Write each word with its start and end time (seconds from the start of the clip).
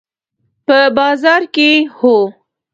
په 0.65 0.77
بازار 0.97 1.41
کې، 1.55 1.69
هو 1.97 2.17